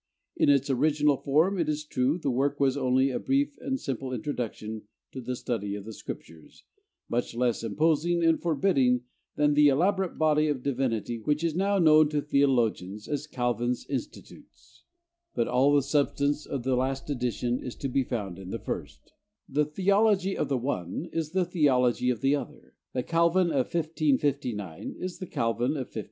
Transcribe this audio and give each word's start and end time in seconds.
In 0.35 0.49
its 0.49 0.67
original 0.67 1.15
form, 1.15 1.59
it 1.59 1.69
is 1.69 1.85
true, 1.85 2.17
the 2.17 2.31
work 2.31 2.59
was 2.59 2.75
only 2.75 3.11
a 3.11 3.19
brief 3.19 3.55
and 3.59 3.79
simple 3.79 4.11
introduction 4.13 4.81
to 5.11 5.21
the 5.21 5.35
study 5.35 5.75
of 5.75 5.85
the 5.85 5.93
Scriptures, 5.93 6.63
much 7.07 7.35
less 7.35 7.63
imposing 7.63 8.23
and 8.23 8.41
forbidding 8.41 9.03
than 9.35 9.53
the 9.53 9.67
elaborate 9.67 10.17
body 10.17 10.47
of 10.47 10.63
divinity 10.63 11.19
which 11.19 11.43
is 11.43 11.53
now 11.53 11.77
known 11.77 12.09
to 12.09 12.19
theologians 12.19 13.07
as 13.07 13.27
'Calvin's 13.27 13.85
Institutes': 13.87 14.85
but 15.35 15.47
all 15.47 15.71
the 15.71 15.83
substance 15.83 16.47
of 16.47 16.63
the 16.63 16.75
last 16.75 17.07
edition 17.11 17.59
is 17.59 17.75
to 17.75 17.87
be 17.87 18.03
found 18.03 18.39
in 18.39 18.49
the 18.49 18.57
first; 18.57 19.13
the 19.47 19.65
theology 19.65 20.35
of 20.35 20.49
the 20.49 20.57
one 20.57 21.09
is 21.13 21.29
the 21.29 21.45
theology 21.45 22.09
of 22.09 22.21
the 22.21 22.35
other 22.35 22.73
the 22.93 23.03
Calvin 23.03 23.49
of 23.51 23.71
1559 23.71 24.95
is 24.97 25.19
the 25.19 25.27
Calvin 25.27 25.73
of 25.77 25.85
1536. 25.93 25.99